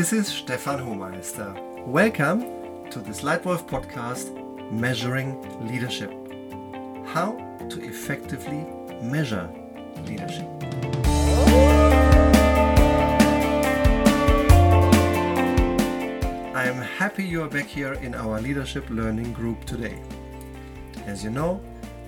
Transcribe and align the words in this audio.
This 0.00 0.14
is 0.14 0.28
Stefan 0.28 0.78
Homeister. 0.78 1.52
Welcome 1.86 2.88
to 2.88 3.00
this 3.00 3.20
Leitwolf 3.20 3.68
podcast, 3.68 4.32
Measuring 4.72 5.36
Leadership. 5.68 6.10
How 7.06 7.32
to 7.68 7.84
effectively 7.84 8.64
measure 9.02 9.46
leadership. 10.06 10.48
I 16.56 16.64
am 16.64 16.80
happy 16.80 17.24
you 17.24 17.42
are 17.42 17.48
back 17.50 17.66
here 17.66 17.92
in 17.92 18.14
our 18.14 18.40
leadership 18.40 18.88
learning 18.88 19.34
group 19.34 19.66
today. 19.66 20.00
As 21.04 21.22
you 21.22 21.28
know, 21.28 21.60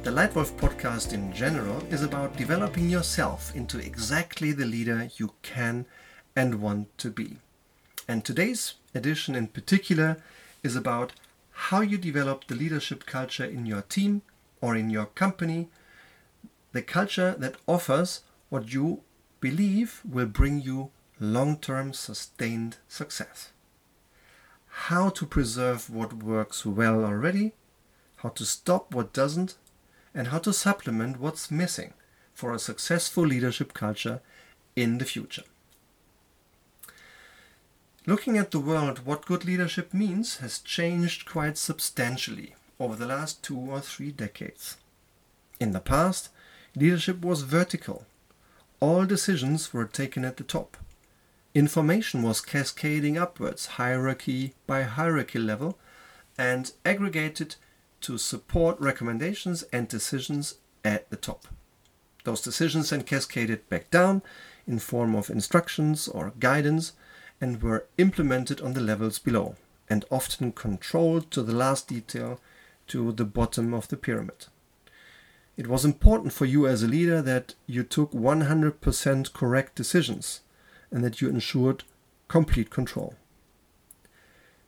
the 0.03 0.11
Leitwolf 0.11 0.53
podcast 0.53 1.13
in 1.13 1.31
general 1.31 1.85
is 1.91 2.03
about 2.03 2.39
developing 2.39 2.89
yourself 2.89 3.55
into 3.55 3.79
exactly 3.79 4.53
the 4.53 4.65
leader 4.65 5.11
you 5.19 5.35
can 5.43 5.85
and 6.35 6.63
want 6.63 6.97
to 6.97 7.11
be. 7.11 7.37
And 8.09 8.25
today's 8.25 8.75
edition 8.95 9.35
in 9.35 9.47
particular 9.49 10.17
is 10.63 10.75
about 10.75 11.13
how 11.53 11.81
you 11.81 11.99
develop 11.99 12.47
the 12.47 12.55
leadership 12.55 13.07
culture 13.07 13.45
in 13.45 13.67
your 13.67 13.83
team 13.83 14.23
or 14.61 14.77
in 14.77 14.91
your 14.91 15.07
company, 15.07 15.69
the 16.73 16.83
culture 16.83 17.35
that 17.39 17.57
offers 17.67 18.23
what 18.49 18.73
you 18.73 19.03
believe 19.41 20.01
will 20.09 20.27
bring 20.27 20.61
you 20.61 20.91
long 21.21 21.57
term 21.57 21.93
sustained 21.93 22.77
success. 22.89 23.51
How 24.89 25.11
to 25.11 25.27
preserve 25.27 25.91
what 25.91 26.13
works 26.13 26.67
well 26.67 27.05
already, 27.05 27.53
how 28.17 28.31
to 28.31 28.45
stop 28.45 28.95
what 28.95 29.13
doesn't, 29.13 29.57
and 30.15 30.29
how 30.29 30.39
to 30.39 30.53
supplement 30.53 31.21
what's 31.21 31.51
missing 31.51 31.95
for 32.35 32.53
a 32.53 32.59
successful 32.59 33.25
leadership 33.25 33.75
culture 33.75 34.21
in 34.75 34.99
the 34.99 35.05
future. 35.05 35.45
Looking 38.05 38.37
at 38.37 38.51
the 38.51 38.59
world, 38.59 39.07
what 39.07 39.27
good 39.27 39.45
leadership 39.45 39.95
means 39.95 40.39
has 40.39 40.59
changed 40.59 41.25
quite 41.25 41.57
substantially 41.57 42.57
over 42.81 42.97
the 42.97 43.07
last 43.07 43.45
two 43.45 43.57
or 43.57 43.81
three 43.81 44.11
decades. 44.11 44.77
In 45.61 45.71
the 45.71 45.79
past, 45.79 46.31
leadership 46.75 47.21
was 47.25 47.43
vertical. 47.43 48.05
All 48.81 49.05
decisions 49.05 49.73
were 49.73 49.85
taken 49.85 50.25
at 50.25 50.37
the 50.37 50.43
top. 50.43 50.77
Information 51.55 52.23
was 52.23 52.41
cascading 52.41 53.17
upwards, 53.17 53.67
hierarchy 53.79 54.55
by 54.67 54.83
hierarchy 54.83 55.39
level, 55.39 55.79
and 56.37 56.73
aggregated 56.85 57.55
to 58.01 58.19
support 58.19 58.81
recommendations 58.81 59.63
and 59.73 59.87
decisions 59.87 60.57
at 60.85 61.09
the 61.11 61.17
top. 61.17 61.47
Those 62.25 62.43
decisions 62.43 62.91
then 62.91 63.05
cascaded 63.05 63.69
back 63.69 63.91
down 63.91 64.23
in 64.67 64.81
form 64.81 65.15
of 65.15 65.31
instructions 65.31 66.09
or 66.09 66.33
guidance 66.41 66.95
and 67.43 67.61
were 67.61 67.85
implemented 67.99 68.61
on 68.61 68.73
the 68.73 68.81
levels 68.81 69.19
below, 69.19 69.57
and 69.91 70.05
often 70.13 70.53
controlled 70.53 71.29
to 71.33 71.43
the 71.43 71.53
last 71.53 71.89
detail 71.89 72.41
to 72.87 73.11
the 73.11 73.25
bottom 73.25 73.75
of 73.75 73.89
the 73.89 73.97
pyramid. 73.97 74.47
It 75.57 75.67
was 75.67 75.85
important 75.85 76.33
for 76.33 76.47
you 76.47 76.69
as 76.69 76.85
a 76.85 76.89
leader 76.89 77.21
that 77.21 77.57
you 77.67 77.83
took 77.83 78.13
100% 78.13 79.33
correct 79.33 79.75
decisions 79.75 80.41
and 80.93 81.03
that 81.03 81.21
you 81.21 81.29
ensured 81.29 81.83
complete 82.29 82.71
control. 82.71 83.17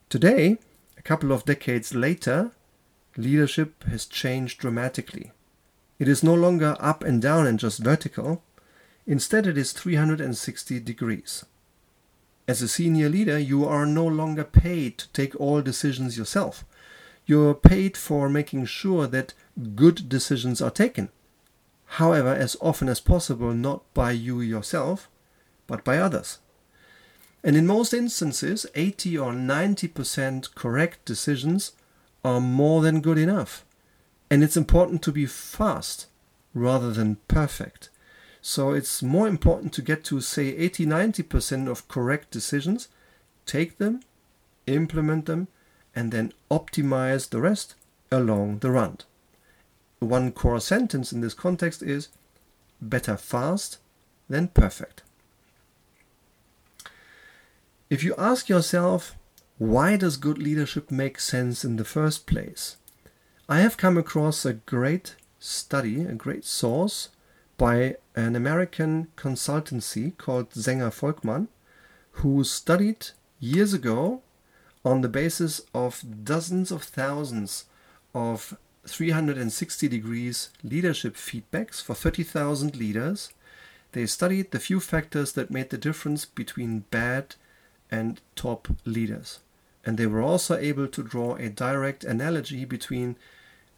Today, 0.08 0.58
a 0.98 1.02
couple 1.02 1.30
of 1.30 1.44
decades 1.44 1.94
later, 1.94 2.50
leadership 3.16 3.84
has 3.84 4.04
changed 4.04 4.58
dramatically. 4.58 5.30
It 6.00 6.08
is 6.08 6.24
no 6.24 6.34
longer 6.34 6.76
up 6.80 7.04
and 7.04 7.22
down 7.22 7.46
and 7.46 7.58
just 7.58 7.78
vertical. 7.78 8.42
Instead, 9.06 9.46
it 9.46 9.56
is 9.56 9.72
360 9.72 10.80
degrees. 10.80 11.44
As 12.46 12.60
a 12.60 12.68
senior 12.68 13.08
leader, 13.08 13.38
you 13.38 13.64
are 13.64 13.86
no 13.86 14.06
longer 14.06 14.44
paid 14.44 14.98
to 14.98 15.08
take 15.08 15.38
all 15.40 15.62
decisions 15.62 16.18
yourself. 16.18 16.64
You're 17.26 17.54
paid 17.54 17.96
for 17.96 18.28
making 18.28 18.66
sure 18.66 19.06
that 19.06 19.32
good 19.74 20.08
decisions 20.08 20.60
are 20.60 20.70
taken. 20.70 21.08
However, 21.86 22.34
as 22.34 22.56
often 22.60 22.88
as 22.88 23.00
possible, 23.00 23.54
not 23.54 23.82
by 23.94 24.10
you 24.10 24.40
yourself, 24.40 25.08
but 25.66 25.84
by 25.84 25.98
others. 25.98 26.38
And 27.42 27.56
in 27.56 27.66
most 27.66 27.94
instances, 27.94 28.66
80 28.74 29.18
or 29.18 29.32
90% 29.32 30.54
correct 30.54 31.04
decisions 31.04 31.72
are 32.24 32.40
more 32.40 32.82
than 32.82 33.00
good 33.00 33.18
enough. 33.18 33.64
And 34.30 34.42
it's 34.42 34.56
important 34.56 35.02
to 35.02 35.12
be 35.12 35.26
fast 35.26 36.06
rather 36.54 36.92
than 36.92 37.16
perfect. 37.28 37.90
So 38.46 38.74
it's 38.74 39.02
more 39.02 39.26
important 39.26 39.72
to 39.72 39.80
get 39.80 40.04
to, 40.04 40.20
say, 40.20 40.48
80 40.48 40.84
90% 40.84 41.66
of 41.66 41.88
correct 41.88 42.30
decisions, 42.30 42.88
take 43.46 43.78
them, 43.78 44.00
implement 44.66 45.24
them, 45.24 45.48
and 45.96 46.12
then 46.12 46.34
optimize 46.50 47.30
the 47.30 47.40
rest 47.40 47.74
along 48.12 48.58
the 48.58 48.70
run. 48.70 48.98
One 49.98 50.30
core 50.30 50.60
sentence 50.60 51.10
in 51.10 51.22
this 51.22 51.32
context 51.32 51.82
is 51.82 52.08
better 52.82 53.16
fast 53.16 53.78
than 54.28 54.48
perfect. 54.48 55.00
If 57.88 58.04
you 58.04 58.14
ask 58.18 58.50
yourself, 58.50 59.16
why 59.56 59.96
does 59.96 60.18
good 60.18 60.36
leadership 60.36 60.90
make 60.90 61.18
sense 61.18 61.64
in 61.64 61.76
the 61.76 61.84
first 61.84 62.26
place? 62.26 62.76
I 63.48 63.60
have 63.60 63.78
come 63.78 63.96
across 63.96 64.44
a 64.44 64.52
great 64.52 65.16
study, 65.38 66.02
a 66.02 66.12
great 66.12 66.44
source 66.44 67.08
by 67.56 67.96
an 68.14 68.36
American 68.36 69.08
consultancy 69.16 70.16
called 70.16 70.50
Zenger 70.50 70.92
Folkman, 70.92 71.48
who 72.12 72.44
studied 72.44 73.08
years 73.40 73.72
ago 73.72 74.22
on 74.84 75.00
the 75.00 75.08
basis 75.08 75.60
of 75.74 76.04
dozens 76.24 76.70
of 76.70 76.82
thousands 76.82 77.64
of 78.14 78.56
360 78.86 79.88
degrees 79.88 80.50
leadership 80.62 81.14
feedbacks 81.14 81.82
for 81.82 81.94
30,000 81.94 82.76
leaders. 82.76 83.32
They 83.92 84.06
studied 84.06 84.50
the 84.50 84.58
few 84.58 84.80
factors 84.80 85.32
that 85.32 85.50
made 85.50 85.70
the 85.70 85.78
difference 85.78 86.24
between 86.24 86.84
bad 86.90 87.36
and 87.90 88.20
top 88.34 88.68
leaders. 88.84 89.40
And 89.86 89.98
they 89.98 90.06
were 90.06 90.22
also 90.22 90.56
able 90.56 90.88
to 90.88 91.02
draw 91.02 91.36
a 91.36 91.48
direct 91.48 92.04
analogy 92.04 92.64
between 92.64 93.16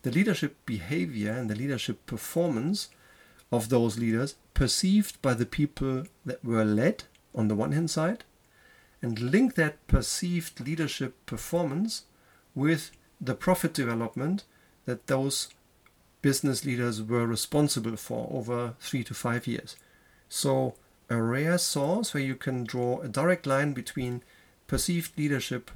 the 0.02 0.10
leadership 0.10 0.56
behavior 0.64 1.32
and 1.32 1.50
the 1.50 1.56
leadership 1.56 2.06
performance 2.06 2.88
of 3.52 3.68
those 3.68 3.98
leaders 3.98 4.34
perceived 4.54 5.20
by 5.22 5.34
the 5.34 5.46
people 5.46 6.04
that 6.24 6.44
were 6.44 6.64
led 6.64 7.04
on 7.34 7.48
the 7.48 7.54
one 7.54 7.72
hand 7.72 7.90
side 7.90 8.24
and 9.02 9.20
link 9.20 9.54
that 9.54 9.86
perceived 9.86 10.60
leadership 10.60 11.14
performance 11.26 12.04
with 12.54 12.90
the 13.20 13.34
profit 13.34 13.72
development 13.74 14.44
that 14.86 15.06
those 15.06 15.48
business 16.22 16.64
leaders 16.64 17.02
were 17.02 17.26
responsible 17.26 17.96
for 17.96 18.28
over 18.32 18.74
three 18.80 19.04
to 19.04 19.14
five 19.14 19.46
years. 19.46 19.76
So, 20.28 20.74
a 21.08 21.22
rare 21.22 21.58
source 21.58 22.12
where 22.12 22.22
you 22.22 22.34
can 22.34 22.64
draw 22.64 23.00
a 23.00 23.08
direct 23.08 23.46
line 23.46 23.72
between 23.74 24.22
perceived 24.66 25.16
leadership 25.16 25.70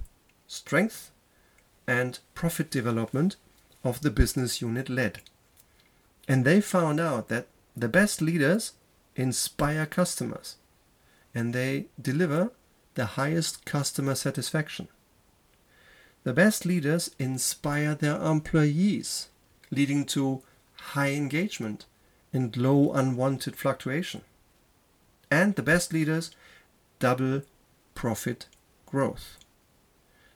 strength 0.49 1.13
and 1.87 2.19
profit 2.35 2.71
development 2.71 3.37
of 3.85 4.01
the 4.01 4.11
business 4.11 4.61
unit 4.61 4.89
led. 4.89 5.21
And 6.27 6.45
they 6.45 6.61
found 6.61 6.99
out 6.99 7.29
that 7.29 7.47
the 7.77 7.89
best 7.89 8.21
leaders 8.21 8.73
inspire 9.17 9.87
customers 9.87 10.57
and 11.35 11.55
they 11.55 11.87
deliver 12.01 12.53
the 12.95 13.07
highest 13.07 13.65
customer 13.65 14.15
satisfaction. 14.15 14.89
The 16.25 16.33
best 16.33 16.67
leaders 16.67 17.15
inspire 17.19 17.95
their 17.95 18.21
employees, 18.21 19.29
leading 19.71 20.05
to 20.07 20.43
high 20.75 21.13
engagement 21.13 21.87
and 22.33 22.57
low 22.57 22.93
unwanted 22.93 23.57
fluctuation. 23.57 24.23
And 25.31 25.55
the 25.55 25.63
best 25.63 25.93
leaders 25.93 26.31
double 26.99 27.43
profit 27.95 28.47
growth. 28.87 29.39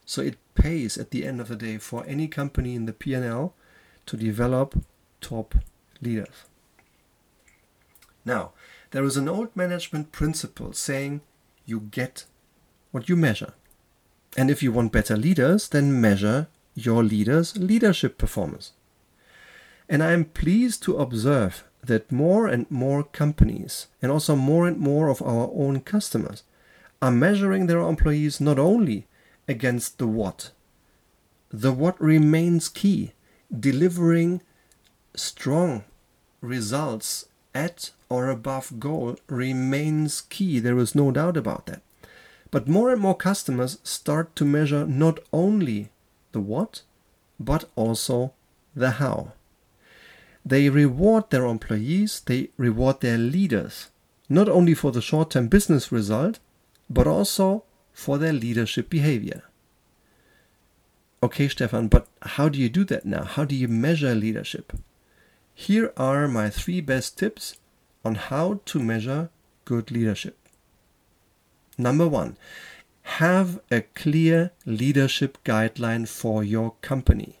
So 0.05 0.21
it 0.21 0.37
pays 0.55 0.97
at 0.97 1.11
the 1.11 1.25
end 1.25 1.41
of 1.41 1.49
the 1.49 1.55
day 1.55 1.77
for 1.77 2.05
any 2.05 2.27
company 2.27 2.75
in 2.75 2.85
the 2.85 2.93
P&L 2.93 3.53
to 4.05 4.17
develop 4.17 4.83
top 5.21 5.55
leaders. 6.01 6.45
Now, 8.25 8.51
there 8.91 9.03
is 9.03 9.17
an 9.17 9.29
old 9.29 9.55
management 9.55 10.11
principle 10.11 10.73
saying 10.73 11.21
you 11.65 11.79
get 11.79 12.25
what 12.91 13.07
you 13.07 13.15
measure. 13.15 13.53
And 14.35 14.49
if 14.49 14.61
you 14.61 14.71
want 14.71 14.91
better 14.91 15.15
leaders, 15.15 15.69
then 15.69 16.01
measure 16.01 16.47
your 16.73 17.03
leaders' 17.03 17.55
leadership 17.55 18.17
performance. 18.17 18.73
And 19.87 20.03
I 20.03 20.11
am 20.11 20.25
pleased 20.25 20.83
to 20.83 20.97
observe 20.97 21.63
that 21.83 22.11
more 22.11 22.47
and 22.47 22.69
more 22.71 23.03
companies, 23.03 23.87
and 24.01 24.11
also 24.11 24.35
more 24.35 24.67
and 24.67 24.77
more 24.77 25.09
of 25.09 25.21
our 25.21 25.49
own 25.53 25.81
customers, 25.81 26.43
are 27.01 27.11
measuring 27.11 27.67
their 27.67 27.79
employees 27.79 28.41
not 28.41 28.57
only 28.57 29.07
against 29.47 29.99
the 29.99 30.07
what, 30.07 30.51
the 31.49 31.71
what 31.71 32.01
remains 32.01 32.67
key, 32.67 33.13
delivering 33.57 34.41
strong 35.15 35.83
results 36.41 37.27
at 37.53 37.91
or 38.09 38.29
above 38.29 38.79
goal 38.79 39.17
remains 39.27 40.21
key. 40.21 40.59
There 40.59 40.77
is 40.77 40.95
no 40.95 41.11
doubt 41.11 41.37
about 41.37 41.65
that. 41.65 41.81
But 42.51 42.67
more 42.67 42.91
and 42.91 43.01
more 43.01 43.15
customers 43.15 43.79
start 43.83 44.35
to 44.37 44.45
measure 44.45 44.85
not 44.85 45.19
only 45.33 45.89
the 46.31 46.39
what, 46.39 46.83
but 47.39 47.65
also 47.75 48.33
the 48.75 48.91
how. 48.91 49.33
They 50.45 50.69
reward 50.69 51.29
their 51.29 51.45
employees, 51.45 52.21
they 52.25 52.49
reward 52.55 53.01
their 53.01 53.17
leaders, 53.17 53.89
not 54.29 54.47
only 54.47 54.73
for 54.73 54.91
the 54.91 55.01
short 55.01 55.31
term 55.31 55.47
business 55.47 55.91
result, 55.91 56.39
but 56.89 57.07
also 57.07 57.63
for 57.93 58.17
their 58.17 58.33
leadership 58.33 58.89
behavior. 58.89 59.43
Okay, 61.23 61.47
Stefan, 61.47 61.87
but 61.87 62.07
how 62.21 62.49
do 62.49 62.59
you 62.59 62.69
do 62.69 62.83
that 62.85 63.05
now? 63.05 63.23
How 63.23 63.45
do 63.45 63.55
you 63.55 63.67
measure 63.67 64.13
leadership? 64.13 64.73
Here 65.55 65.91
are 65.97 66.27
my 66.27 66.49
three 66.49 66.81
best 66.81 67.17
tips 67.17 67.55
on 68.05 68.15
how 68.15 68.61
to 68.65 68.79
measure 68.79 69.29
good 69.65 69.91
leadership. 69.91 70.37
Number 71.77 72.07
one, 72.07 72.37
have 73.19 73.59
a 73.69 73.81
clear 73.81 74.51
leadership 74.65 75.37
guideline 75.43 76.07
for 76.07 76.43
your 76.43 76.75
company. 76.81 77.39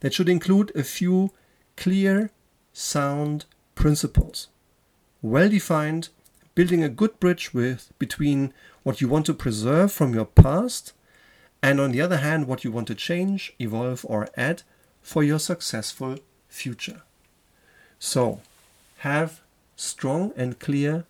That 0.00 0.14
should 0.14 0.28
include 0.28 0.70
a 0.76 0.84
few 0.84 1.32
clear, 1.76 2.30
sound 2.72 3.46
principles. 3.74 4.48
Well 5.22 5.48
defined, 5.48 6.10
building 6.54 6.84
a 6.84 6.88
good 6.88 7.18
bridge 7.18 7.52
with 7.52 7.92
between 7.98 8.52
what 8.82 9.00
you 9.00 9.08
want 9.08 9.26
to 9.26 9.34
preserve 9.34 9.92
from 9.92 10.14
your 10.14 10.24
past 10.24 10.92
and 11.62 11.80
on 11.80 11.92
the 11.92 12.00
other 12.00 12.18
hand 12.18 12.46
what 12.46 12.64
you 12.64 12.72
want 12.72 12.86
to 12.88 12.94
change, 12.94 13.52
evolve 13.58 14.04
or 14.08 14.28
add 14.36 14.62
for 15.02 15.22
your 15.22 15.38
successful 15.38 16.18
future. 16.48 17.02
So, 17.98 18.40
have 18.98 19.39
strong 19.80 20.30
and 20.36 20.58
clear 20.58 21.04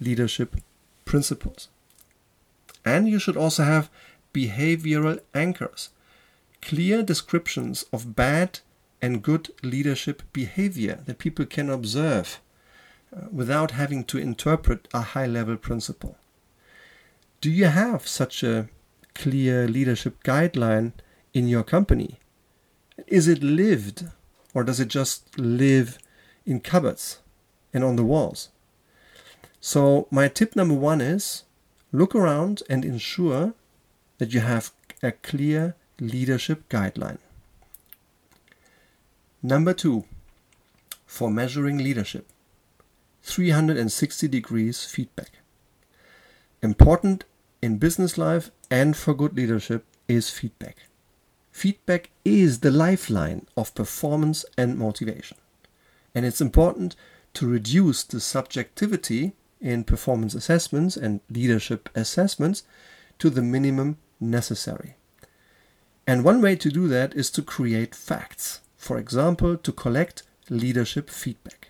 leadership 0.00 0.56
principles. 1.04 1.68
And 2.84 3.06
you 3.06 3.18
should 3.18 3.36
also 3.36 3.64
have 3.64 3.90
behavioral 4.32 5.20
anchors, 5.34 5.90
clear 6.62 7.02
descriptions 7.02 7.84
of 7.92 8.16
bad 8.16 8.60
and 9.02 9.22
good 9.22 9.50
leadership 9.62 10.22
behavior 10.32 11.00
that 11.04 11.18
people 11.18 11.44
can 11.44 11.68
observe 11.68 12.40
uh, 13.14 13.26
without 13.30 13.72
having 13.72 14.04
to 14.04 14.18
interpret 14.18 14.88
a 14.94 15.02
high 15.12 15.26
level 15.26 15.56
principle. 15.56 16.16
Do 17.42 17.50
you 17.50 17.66
have 17.66 18.08
such 18.08 18.42
a 18.42 18.70
clear 19.14 19.68
leadership 19.68 20.24
guideline 20.24 20.92
in 21.34 21.46
your 21.46 21.62
company? 21.62 22.18
Is 23.06 23.28
it 23.28 23.42
lived 23.42 24.06
or 24.54 24.64
does 24.64 24.80
it 24.80 24.88
just 24.88 25.38
live 25.38 25.98
in 26.46 26.60
cupboards 26.60 27.18
and 27.74 27.84
on 27.84 27.96
the 27.96 28.04
walls? 28.04 28.48
So, 29.60 30.06
my 30.10 30.28
tip 30.28 30.56
number 30.56 30.74
one 30.74 31.00
is 31.00 31.42
look 31.92 32.14
around 32.14 32.62
and 32.70 32.84
ensure 32.84 33.54
that 34.18 34.32
you 34.32 34.40
have 34.40 34.70
a 35.02 35.12
clear 35.12 35.76
leadership 36.00 36.68
guideline. 36.68 37.18
Number 39.42 39.74
two, 39.74 40.04
for 41.06 41.30
measuring 41.30 41.78
leadership 41.78 42.26
360 43.22 44.28
degrees 44.28 44.84
feedback. 44.84 45.30
Important 46.62 47.24
in 47.62 47.78
business 47.78 48.18
life 48.18 48.50
and 48.70 48.96
for 48.96 49.14
good 49.14 49.36
leadership 49.36 49.84
is 50.08 50.30
feedback. 50.30 50.76
Feedback 51.52 52.10
is 52.24 52.60
the 52.60 52.70
lifeline 52.70 53.46
of 53.56 53.74
performance 53.74 54.44
and 54.58 54.76
motivation. 54.76 55.38
And 56.14 56.26
it's 56.26 56.40
important 56.40 56.96
to 57.34 57.46
reduce 57.46 58.02
the 58.02 58.20
subjectivity 58.20 59.32
in 59.60 59.84
performance 59.84 60.34
assessments 60.34 60.96
and 60.96 61.20
leadership 61.30 61.88
assessments 61.94 62.62
to 63.18 63.30
the 63.30 63.42
minimum 63.42 63.98
necessary. 64.20 64.96
And 66.06 66.24
one 66.24 66.42
way 66.42 66.56
to 66.56 66.70
do 66.70 66.86
that 66.88 67.14
is 67.14 67.30
to 67.30 67.42
create 67.42 67.94
facts, 67.94 68.60
for 68.76 68.98
example, 68.98 69.56
to 69.56 69.72
collect 69.72 70.22
leadership 70.50 71.08
feedback. 71.08 71.68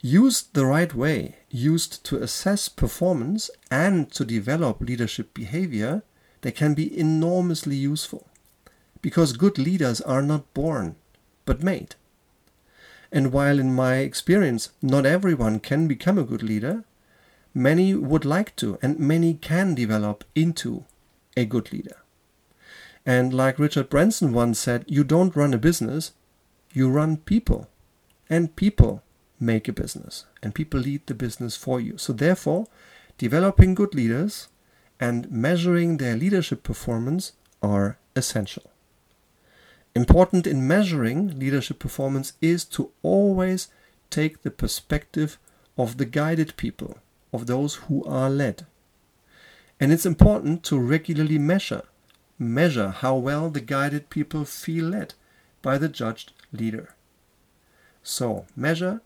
Used 0.00 0.54
the 0.54 0.64
right 0.64 0.94
way, 0.94 1.36
used 1.50 2.04
to 2.04 2.22
assess 2.22 2.70
performance 2.70 3.50
and 3.70 4.10
to 4.12 4.24
develop 4.24 4.80
leadership 4.80 5.34
behavior, 5.34 6.02
they 6.40 6.52
can 6.52 6.72
be 6.72 6.98
enormously 6.98 7.76
useful. 7.76 8.26
Because 9.02 9.34
good 9.34 9.58
leaders 9.58 10.00
are 10.00 10.22
not 10.22 10.52
born, 10.54 10.96
but 11.44 11.62
made. 11.62 11.96
And 13.12 13.32
while 13.32 13.58
in 13.58 13.74
my 13.74 13.96
experience 13.96 14.70
not 14.80 15.06
everyone 15.06 15.60
can 15.60 15.88
become 15.88 16.18
a 16.18 16.24
good 16.24 16.42
leader, 16.42 16.84
many 17.52 17.94
would 17.94 18.24
like 18.24 18.54
to 18.56 18.78
and 18.82 18.98
many 18.98 19.34
can 19.34 19.74
develop 19.74 20.24
into 20.34 20.84
a 21.36 21.44
good 21.44 21.72
leader. 21.72 21.96
And 23.04 23.32
like 23.32 23.58
Richard 23.58 23.88
Branson 23.88 24.32
once 24.32 24.58
said, 24.58 24.84
you 24.86 25.04
don't 25.04 25.34
run 25.34 25.54
a 25.54 25.58
business, 25.58 26.12
you 26.72 26.88
run 26.88 27.16
people. 27.16 27.68
And 28.28 28.54
people 28.54 29.02
make 29.40 29.66
a 29.66 29.72
business 29.72 30.26
and 30.42 30.54
people 30.54 30.80
lead 30.80 31.06
the 31.06 31.14
business 31.14 31.56
for 31.56 31.80
you. 31.80 31.98
So, 31.98 32.12
therefore, 32.12 32.66
developing 33.18 33.74
good 33.74 33.94
leaders 33.94 34.48
and 35.00 35.30
measuring 35.30 35.96
their 35.96 36.16
leadership 36.16 36.62
performance 36.62 37.32
are 37.62 37.98
essential. 38.14 38.70
Important 39.94 40.46
in 40.46 40.68
measuring 40.68 41.38
leadership 41.38 41.78
performance 41.78 42.34
is 42.40 42.64
to 42.66 42.92
always 43.02 43.68
take 44.08 44.42
the 44.42 44.50
perspective 44.50 45.38
of 45.76 45.96
the 45.96 46.04
guided 46.04 46.56
people, 46.56 46.98
of 47.32 47.46
those 47.46 47.76
who 47.86 48.04
are 48.04 48.30
led. 48.30 48.66
And 49.80 49.92
it's 49.92 50.06
important 50.06 50.62
to 50.64 50.78
regularly 50.78 51.38
measure, 51.38 51.82
measure 52.38 52.90
how 52.90 53.16
well 53.16 53.50
the 53.50 53.60
guided 53.60 54.10
people 54.10 54.44
feel 54.44 54.86
led 54.86 55.14
by 55.62 55.78
the 55.78 55.88
judged 55.88 56.32
leader. 56.52 56.94
So, 58.02 58.46
measure 58.54 59.00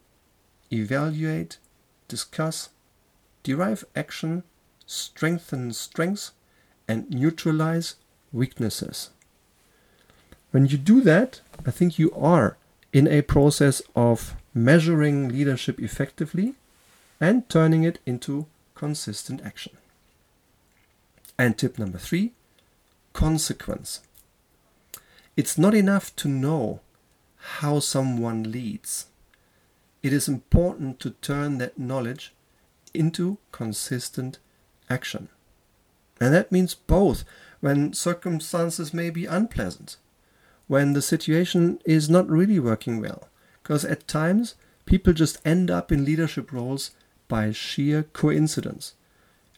evaluate, 0.73 1.59
discuss, 2.09 2.71
derive 3.43 3.85
action, 3.95 4.43
strengthen 4.87 5.73
strengths, 5.73 6.33
and 6.89 7.09
neutralize 7.11 7.97
weaknesses. 8.33 9.11
When 10.55 10.67
you 10.67 10.79
do 10.79 11.01
that, 11.01 11.41
I 11.67 11.73
think 11.73 11.99
you 11.99 12.13
are 12.13 12.57
in 12.93 13.09
a 13.09 13.23
process 13.23 13.83
of 13.97 14.37
measuring 14.55 15.31
leadership 15.31 15.81
effectively 15.81 16.55
and 17.21 17.49
turning 17.49 17.83
it 17.83 17.99
into 18.07 18.47
consistent 18.77 19.43
action. 19.45 19.73
And 21.37 21.59
tip 21.59 21.77
number 21.77 21.99
three 21.99 22.35
consequence. 23.13 24.03
It's 25.37 25.59
not 25.59 25.75
enough 25.75 26.15
to 26.15 26.29
know 26.29 26.79
how 27.59 27.81
someone 27.81 28.53
leads 28.53 29.07
it 30.05 30.13
is 30.13 30.29
important 30.29 31.01
to 31.01 31.11
turn 31.21 31.59
that 31.59 31.81
knowledge 31.81 32.33
into 32.95 33.39
consistent 33.51 34.39
action. 34.89 35.31
And 36.21 36.33
that 36.33 36.53
means 36.53 36.77
both 36.77 37.25
when 37.59 37.93
circumstances 37.93 38.95
may 38.95 39.11
be 39.11 39.27
unpleasant, 39.27 39.97
when 40.67 40.93
the 40.93 41.03
situation 41.03 41.79
is 41.85 42.09
not 42.09 42.29
really 42.29 42.59
working 42.59 43.01
well, 43.01 43.29
because 43.63 43.85
at 43.85 44.09
times 44.09 44.55
people 44.87 45.13
just 45.13 45.39
end 45.45 45.71
up 45.71 45.93
in 45.93 46.05
leadership 46.05 46.53
roles 46.53 46.91
by 47.29 47.53
sheer 47.53 48.05
coincidence. 48.13 48.95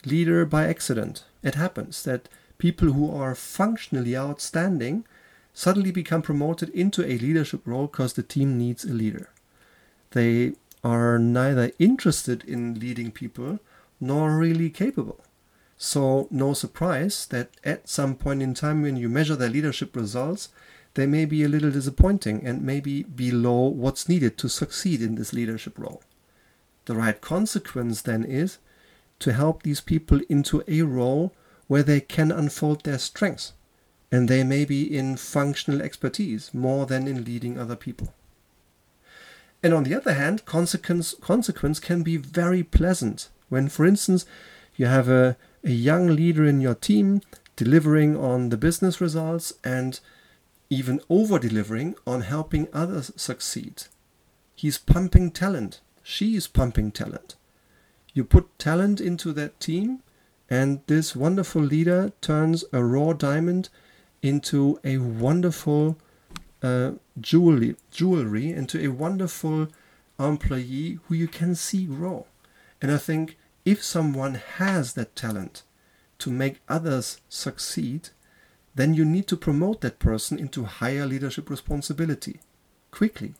Leader 0.05 0.45
by 0.45 0.67
accident. 0.67 1.25
It 1.43 1.55
happens 1.55 2.03
that 2.05 2.29
people 2.59 2.93
who 2.93 3.11
are 3.15 3.35
functionally 3.35 4.17
outstanding 4.17 5.05
suddenly 5.53 5.91
become 5.91 6.23
promoted 6.23 6.69
into 6.71 7.05
a 7.05 7.19
leadership 7.19 7.63
role 7.67 7.87
because 7.87 8.13
the 8.13 8.23
team 8.23 8.59
needs 8.59 8.85
a 8.85 8.93
leader. 8.93 9.31
They 10.11 10.53
are 10.85 11.19
neither 11.19 11.73
interested 11.79 12.45
in 12.45 12.79
leading 12.79 13.11
people 13.11 13.59
nor 14.01 14.37
really 14.37 14.71
capable. 14.71 15.25
So, 15.79 16.29
no 16.31 16.55
surprise 16.55 17.27
that 17.27 17.51
at 17.65 17.89
some 17.89 18.15
point 18.15 18.43
in 18.43 18.55
time, 18.55 18.83
when 18.83 18.97
you 18.97 19.09
measure 19.09 19.37
their 19.37 19.51
leadership 19.51 19.95
results, 19.95 20.49
they 20.97 21.07
may 21.07 21.27
be 21.27 21.45
a 21.45 21.49
little 21.49 21.71
disappointing 21.71 22.45
and 22.47 22.63
maybe 22.63 23.03
below 23.03 23.69
what's 23.69 24.09
needed 24.09 24.39
to 24.39 24.49
succeed 24.49 25.03
in 25.03 25.15
this 25.15 25.33
leadership 25.35 25.79
role. 25.79 26.03
The 26.87 26.97
right 26.97 27.21
consequence 27.21 28.01
then 28.01 28.25
is 28.25 28.59
to 29.19 29.35
help 29.35 29.63
these 29.63 29.83
people 29.83 30.21
into 30.31 30.65
a 30.67 30.83
role 30.83 31.35
where 31.67 31.83
they 31.83 32.01
can 32.01 32.33
unfold 32.33 32.85
their 32.85 32.99
strengths 32.99 33.53
and 34.11 34.27
they 34.27 34.43
may 34.43 34.65
be 34.65 34.83
in 34.97 35.17
functional 35.17 35.83
expertise 35.83 36.55
more 36.55 36.87
than 36.87 37.07
in 37.07 37.25
leading 37.25 37.59
other 37.59 37.77
people. 37.77 38.15
And 39.63 39.75
on 39.75 39.85
the 39.85 39.95
other 39.95 40.15
hand, 40.15 40.47
consequence, 40.47 41.15
consequence 41.21 41.79
can 41.79 42.03
be 42.03 42.17
very 42.17 42.63
pleasant. 42.63 43.29
When, 43.51 43.69
for 43.69 43.85
instance, 43.85 44.25
you 44.77 44.87
have 44.87 45.09
a, 45.09 45.37
a 45.63 45.71
young 45.71 46.07
leader 46.07 46.47
in 46.47 46.63
your 46.63 46.75
team 46.75 47.21
delivering 47.57 48.17
on 48.17 48.49
the 48.49 48.57
business 48.57 49.01
results 49.01 49.53
and 49.63 50.01
even 50.69 51.01
over 51.09 51.39
delivering 51.39 51.95
on 52.07 52.23
helping 52.23 52.69
others 52.73 53.13
succeed. 53.17 53.85
He's 54.55 54.79
pumping 54.79 55.31
talent. 55.31 55.81
She 56.03 56.37
is 56.37 56.47
pumping 56.47 56.93
talent. 56.93 57.37
You 58.15 58.25
put 58.25 58.59
talent 58.59 59.01
into 59.01 59.33
that 59.35 59.61
team, 59.61 60.03
And 60.49 60.81
this 60.87 61.17
wonderful 61.17 61.63
leader 61.63 62.13
turns 62.21 62.65
a 62.73 62.83
raw 62.83 63.13
diamond 63.13 63.69
into 64.23 64.79
a 64.85 64.99
wonderful 64.99 65.99
uh, 66.63 66.93
jewelry, 67.21 67.77
jewelry, 67.91 68.51
into 68.51 68.81
a 68.81 68.89
wonderful 68.89 69.69
employee 70.19 70.99
who 71.05 71.15
you 71.15 71.29
can 71.29 71.55
see 71.55 71.85
grow. 71.85 72.27
And 72.81 72.91
I 72.93 72.99
think 72.99 73.37
if 73.65 73.83
someone 73.83 74.35
has 74.35 74.95
that 74.95 75.17
talent 75.17 75.63
to 76.19 76.31
make 76.31 76.61
others 76.69 77.21
succeed, 77.29 78.11
then 78.77 78.95
you 78.95 79.05
need 79.05 79.27
to 79.27 79.37
promote 79.37 79.81
that 79.81 79.99
person 79.99 80.39
into 80.39 80.65
higher 80.65 81.07
leadership 81.07 81.51
responsibility 81.51 82.41
quickly. 82.91 83.35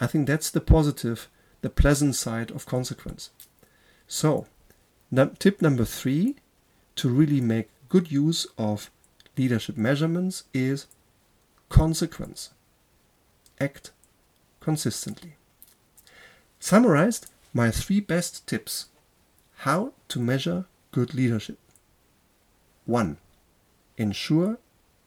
I 0.00 0.06
think 0.06 0.26
that's 0.26 0.50
the 0.50 0.60
positive, 0.60 1.28
the 1.62 1.70
pleasant 1.70 2.14
side 2.14 2.50
of 2.50 2.66
consequence. 2.66 3.30
So, 4.06 4.46
tip 5.38 5.60
number 5.60 5.84
three 5.84 6.36
to 6.96 7.08
really 7.08 7.40
make 7.40 7.68
good 7.88 8.12
use 8.12 8.46
of 8.56 8.90
leadership 9.36 9.76
measurements 9.76 10.44
is 10.52 10.86
consequence. 11.68 12.50
Act 13.60 13.92
consistently. 14.60 15.36
Summarized, 16.60 17.30
my 17.54 17.70
three 17.70 18.00
best 18.00 18.46
tips 18.46 18.86
how 19.62 19.92
to 20.08 20.20
measure 20.20 20.66
good 20.92 21.14
leadership. 21.14 21.58
1. 22.86 23.16
Ensure 23.98 24.58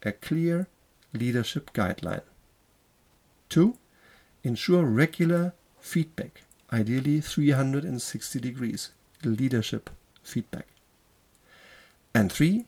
a 0.03 0.11
clear 0.11 0.67
leadership 1.13 1.71
guideline. 1.73 2.23
2. 3.49 3.77
Ensure 4.43 4.83
regular 4.83 5.53
feedback, 5.79 6.41
ideally 6.71 7.21
360 7.21 8.39
degrees 8.39 8.91
leadership 9.23 9.89
feedback. 10.23 10.67
And 12.13 12.31
3. 12.31 12.65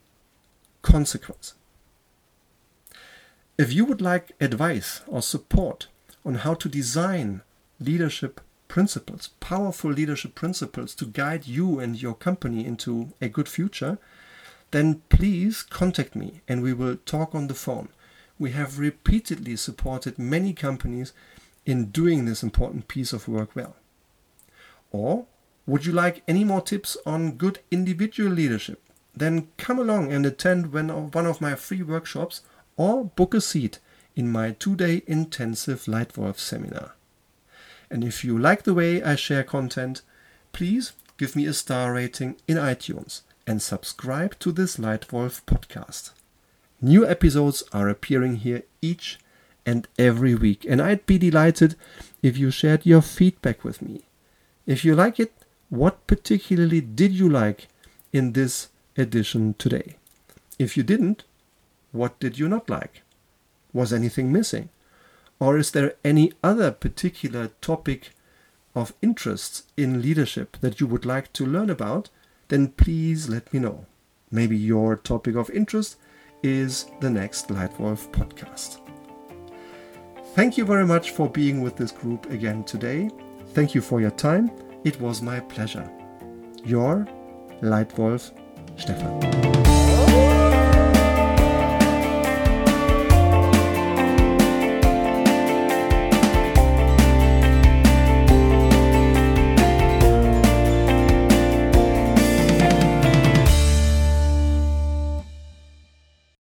Consequence. 0.80 1.54
If 3.58 3.72
you 3.72 3.84
would 3.84 4.00
like 4.00 4.32
advice 4.40 5.02
or 5.06 5.20
support 5.20 5.88
on 6.24 6.36
how 6.36 6.54
to 6.54 6.68
design 6.68 7.42
leadership 7.78 8.40
principles, 8.66 9.28
powerful 9.40 9.90
leadership 9.90 10.34
principles 10.34 10.94
to 10.96 11.04
guide 11.04 11.46
you 11.46 11.78
and 11.78 12.00
your 12.00 12.14
company 12.14 12.64
into 12.64 13.12
a 13.20 13.28
good 13.28 13.48
future, 13.48 13.98
then 14.70 15.02
please 15.08 15.62
contact 15.62 16.16
me 16.16 16.40
and 16.48 16.62
we 16.62 16.72
will 16.72 16.96
talk 16.96 17.34
on 17.34 17.46
the 17.46 17.54
phone. 17.54 17.88
We 18.38 18.50
have 18.50 18.78
repeatedly 18.78 19.56
supported 19.56 20.18
many 20.18 20.52
companies 20.52 21.12
in 21.64 21.86
doing 21.86 22.24
this 22.24 22.42
important 22.42 22.88
piece 22.88 23.12
of 23.12 23.28
work 23.28 23.54
well. 23.54 23.76
Or 24.90 25.26
would 25.66 25.86
you 25.86 25.92
like 25.92 26.22
any 26.26 26.44
more 26.44 26.60
tips 26.60 26.96
on 27.06 27.36
good 27.36 27.60
individual 27.70 28.30
leadership? 28.30 28.82
Then 29.14 29.48
come 29.56 29.78
along 29.78 30.12
and 30.12 30.26
attend 30.26 30.72
one 30.72 30.90
of 31.26 31.40
my 31.40 31.54
free 31.54 31.82
workshops 31.82 32.42
or 32.76 33.04
book 33.04 33.34
a 33.34 33.40
seat 33.40 33.78
in 34.16 34.30
my 34.30 34.50
two 34.52 34.74
day 34.74 35.02
intensive 35.06 35.84
Leitwolf 35.84 36.38
seminar. 36.38 36.94
And 37.90 38.02
if 38.02 38.24
you 38.24 38.36
like 38.36 38.64
the 38.64 38.74
way 38.74 39.02
I 39.02 39.14
share 39.14 39.44
content, 39.44 40.02
please 40.52 40.92
give 41.16 41.36
me 41.36 41.46
a 41.46 41.52
star 41.52 41.92
rating 41.92 42.36
in 42.48 42.56
iTunes 42.56 43.22
and 43.46 43.60
subscribe 43.60 44.38
to 44.38 44.52
this 44.52 44.76
Leitwolf 44.76 45.42
podcast. 45.44 46.12
New 46.80 47.06
episodes 47.06 47.62
are 47.72 47.88
appearing 47.88 48.36
here 48.36 48.62
each 48.82 49.18
and 49.66 49.88
every 49.98 50.34
week, 50.34 50.64
and 50.68 50.80
I'd 50.80 51.06
be 51.06 51.18
delighted 51.18 51.76
if 52.22 52.36
you 52.36 52.50
shared 52.50 52.84
your 52.84 53.02
feedback 53.02 53.64
with 53.64 53.80
me. 53.80 54.02
If 54.66 54.84
you 54.84 54.94
like 54.94 55.20
it, 55.20 55.32
what 55.68 56.06
particularly 56.06 56.80
did 56.80 57.12
you 57.12 57.28
like 57.28 57.68
in 58.12 58.32
this 58.32 58.68
edition 58.96 59.54
today? 59.58 59.96
If 60.58 60.76
you 60.76 60.82
didn't, 60.82 61.24
what 61.92 62.18
did 62.20 62.38
you 62.38 62.48
not 62.48 62.68
like? 62.70 63.02
Was 63.72 63.92
anything 63.92 64.32
missing? 64.32 64.68
Or 65.40 65.58
is 65.58 65.72
there 65.72 65.94
any 66.04 66.32
other 66.42 66.70
particular 66.70 67.48
topic 67.60 68.10
of 68.74 68.94
interest 69.02 69.64
in 69.76 70.02
leadership 70.02 70.56
that 70.60 70.80
you 70.80 70.86
would 70.86 71.04
like 71.04 71.32
to 71.34 71.46
learn 71.46 71.70
about? 71.70 72.08
Then 72.48 72.68
please 72.68 73.28
let 73.28 73.52
me 73.52 73.60
know. 73.60 73.86
Maybe 74.30 74.56
your 74.56 74.96
topic 74.96 75.36
of 75.36 75.50
interest 75.50 75.96
is 76.42 76.86
the 77.00 77.10
next 77.10 77.48
Leitwolf 77.48 78.10
podcast. 78.10 78.80
Thank 80.34 80.58
you 80.58 80.64
very 80.64 80.86
much 80.86 81.12
for 81.12 81.28
being 81.28 81.62
with 81.62 81.76
this 81.76 81.92
group 81.92 82.30
again 82.30 82.64
today. 82.64 83.08
Thank 83.48 83.74
you 83.74 83.80
for 83.80 84.00
your 84.00 84.10
time. 84.10 84.50
It 84.82 85.00
was 85.00 85.22
my 85.22 85.40
pleasure. 85.40 85.88
Your 86.64 87.06
Leitwolf 87.62 88.32
Stefan. 88.76 89.73